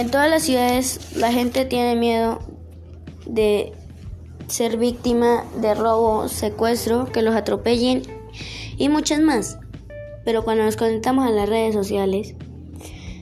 En 0.00 0.10
todas 0.10 0.30
las 0.30 0.44
ciudades 0.44 1.14
la 1.14 1.30
gente 1.30 1.66
tiene 1.66 1.94
miedo 1.94 2.38
de 3.26 3.74
ser 4.46 4.78
víctima 4.78 5.44
de 5.60 5.74
robo, 5.74 6.26
secuestro, 6.26 7.04
que 7.04 7.20
los 7.20 7.34
atropellen 7.34 8.00
y 8.78 8.88
muchas 8.88 9.20
más. 9.20 9.58
Pero 10.24 10.42
cuando 10.42 10.64
nos 10.64 10.78
conectamos 10.78 11.26
a 11.26 11.30
las 11.30 11.50
redes 11.50 11.74
sociales, 11.74 12.34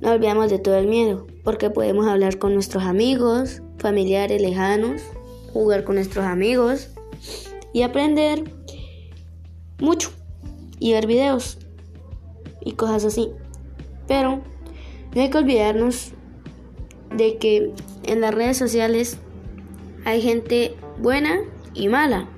no 0.00 0.12
olvidamos 0.12 0.50
de 0.50 0.58
todo 0.58 0.76
el 0.78 0.86
miedo, 0.86 1.26
porque 1.44 1.68
podemos 1.68 2.06
hablar 2.06 2.38
con 2.38 2.54
nuestros 2.54 2.84
amigos, 2.84 3.60
familiares 3.76 4.40
lejanos, 4.40 5.02
jugar 5.52 5.84
con 5.84 5.96
nuestros 5.96 6.24
amigos 6.24 6.88
y 7.74 7.82
aprender 7.82 8.44
mucho 9.78 10.10
y 10.78 10.94
ver 10.94 11.06
videos 11.06 11.58
y 12.62 12.72
cosas 12.72 13.04
así. 13.04 13.28
Pero 14.08 14.40
no 15.14 15.20
hay 15.20 15.28
que 15.28 15.36
olvidarnos 15.36 16.14
de 17.16 17.36
que 17.36 17.72
en 18.04 18.20
las 18.20 18.34
redes 18.34 18.56
sociales 18.56 19.18
hay 20.04 20.20
gente 20.20 20.74
buena 20.98 21.40
y 21.74 21.88
mala. 21.88 22.28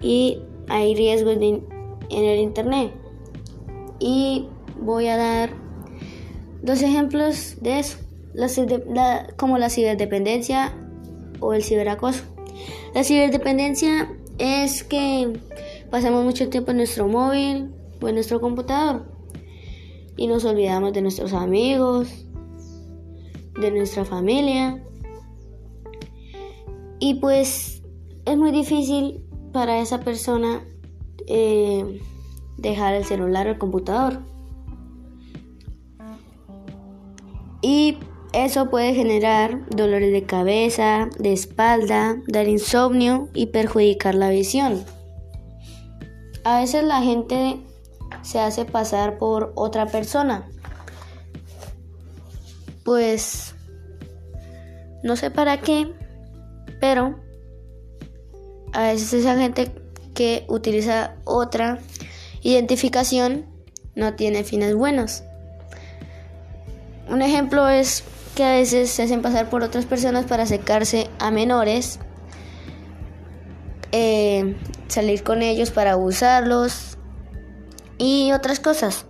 Y 0.00 0.38
hay 0.68 0.94
riesgos 0.94 1.36
en 1.36 1.64
el 2.10 2.38
Internet. 2.40 2.92
Y 3.98 4.48
voy 4.80 5.08
a 5.08 5.16
dar 5.16 5.50
dos 6.62 6.82
ejemplos 6.82 7.56
de 7.60 7.80
eso, 7.80 7.98
como 9.36 9.58
la 9.58 9.70
ciberdependencia 9.70 10.72
o 11.40 11.54
el 11.54 11.62
ciberacoso. 11.62 12.24
La 12.94 13.04
ciberdependencia 13.04 14.10
es 14.38 14.84
que 14.84 15.32
pasamos 15.90 16.24
mucho 16.24 16.48
tiempo 16.48 16.70
en 16.70 16.78
nuestro 16.78 17.08
móvil 17.08 17.70
o 18.00 18.08
en 18.08 18.14
nuestro 18.14 18.40
computador 18.40 19.14
y 20.16 20.26
nos 20.26 20.44
olvidamos 20.44 20.92
de 20.92 21.02
nuestros 21.02 21.32
amigos, 21.32 22.26
de 23.60 23.70
nuestra 23.70 24.04
familia. 24.04 24.82
Y 26.98 27.14
pues 27.14 27.82
es 28.24 28.36
muy 28.36 28.50
difícil 28.50 29.24
para 29.52 29.80
esa 29.80 30.00
persona 30.00 30.64
eh, 31.26 32.00
dejar 32.56 32.94
el 32.94 33.04
celular 33.04 33.46
o 33.46 33.50
el 33.50 33.58
computador. 33.58 34.20
Y 37.60 37.98
eso 38.34 38.68
puede 38.68 38.94
generar 38.94 39.64
dolores 39.70 40.12
de 40.12 40.24
cabeza, 40.24 41.08
de 41.18 41.32
espalda, 41.32 42.16
dar 42.26 42.48
insomnio 42.48 43.28
y 43.32 43.46
perjudicar 43.46 44.14
la 44.14 44.28
visión. 44.28 44.84
A 46.44 46.60
veces 46.60 46.84
la 46.84 47.00
gente 47.00 47.60
se 48.22 48.40
hace 48.40 48.64
pasar 48.64 49.18
por 49.18 49.52
otra 49.54 49.86
persona. 49.86 50.50
Pues 52.84 53.54
no 55.02 55.16
sé 55.16 55.30
para 55.30 55.60
qué, 55.60 55.92
pero 56.80 57.18
a 58.72 58.82
veces 58.82 59.12
esa 59.12 59.36
gente 59.36 59.72
que 60.14 60.44
utiliza 60.48 61.16
otra 61.24 61.78
identificación 62.42 63.46
no 63.94 64.14
tiene 64.14 64.44
fines 64.44 64.74
buenos. 64.74 65.22
Un 67.08 67.22
ejemplo 67.22 67.68
es 67.68 68.04
que 68.34 68.44
a 68.44 68.52
veces 68.52 68.90
se 68.90 69.02
hacen 69.02 69.22
pasar 69.22 69.48
por 69.48 69.62
otras 69.62 69.86
personas 69.86 70.24
para 70.24 70.42
acercarse 70.42 71.08
a 71.18 71.30
menores, 71.30 72.00
eh, 73.92 74.56
salir 74.88 75.22
con 75.22 75.42
ellos 75.42 75.70
para 75.70 75.92
abusarlos 75.92 76.98
y 77.98 78.32
otras 78.32 78.58
cosas. 78.58 79.06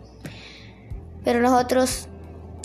Pero 1.25 1.41
nosotros, 1.41 2.09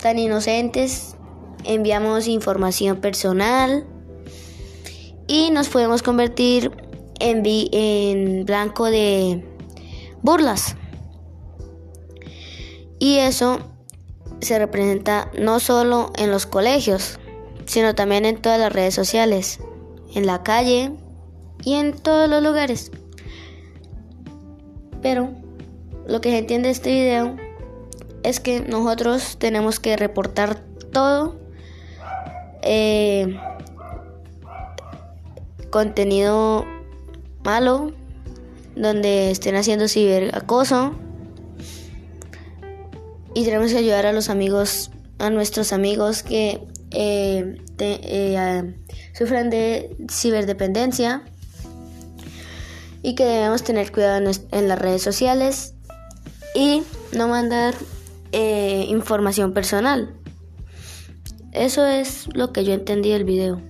tan 0.01 0.19
inocentes, 0.19 1.15
enviamos 1.63 2.27
información 2.27 2.97
personal 2.97 3.85
y 5.27 5.51
nos 5.51 5.69
podemos 5.69 6.01
convertir 6.01 6.71
en, 7.19 7.43
en 7.45 8.45
blanco 8.45 8.85
de 8.85 9.45
burlas. 10.21 10.75
Y 12.99 13.17
eso 13.17 13.59
se 14.41 14.57
representa 14.57 15.31
no 15.37 15.59
solo 15.59 16.11
en 16.17 16.31
los 16.31 16.45
colegios, 16.45 17.19
sino 17.65 17.95
también 17.95 18.25
en 18.25 18.41
todas 18.41 18.59
las 18.59 18.73
redes 18.73 18.93
sociales, 18.93 19.59
en 20.13 20.25
la 20.25 20.43
calle 20.43 20.91
y 21.63 21.75
en 21.75 21.93
todos 21.93 22.29
los 22.29 22.41
lugares. 22.41 22.91
Pero 25.01 25.29
lo 26.07 26.19
que 26.21 26.31
se 26.31 26.39
entiende 26.39 26.67
de 26.67 26.73
este 26.73 26.91
video 26.91 27.48
es 28.23 28.39
que 28.39 28.61
nosotros 28.61 29.37
tenemos 29.37 29.79
que 29.79 29.95
reportar 29.97 30.59
todo 30.91 31.39
eh, 32.61 33.39
contenido 35.69 36.65
malo 37.43 37.93
donde 38.75 39.31
estén 39.31 39.55
haciendo 39.55 39.87
ciberacoso 39.87 40.93
y 43.33 43.43
tenemos 43.45 43.71
que 43.71 43.77
ayudar 43.77 44.05
a 44.05 44.13
los 44.13 44.29
amigos, 44.29 44.91
a 45.19 45.29
nuestros 45.29 45.73
amigos 45.73 46.23
que 46.23 46.61
eh, 46.91 47.61
eh, 47.77 48.75
sufren 49.13 49.49
de 49.49 49.95
ciberdependencia 50.09 51.23
y 53.01 53.15
que 53.15 53.25
debemos 53.25 53.63
tener 53.63 53.91
cuidado 53.91 54.31
en, 54.51 54.67
las 54.67 54.79
redes 54.79 55.01
sociales 55.01 55.73
y 56.55 56.83
no 57.13 57.27
mandar 57.27 57.75
eh, 58.31 58.85
información 58.87 59.53
personal. 59.53 60.15
Eso 61.51 61.85
es 61.85 62.27
lo 62.33 62.53
que 62.53 62.63
yo 62.63 62.73
entendí 62.73 63.09
del 63.09 63.23
video. 63.23 63.61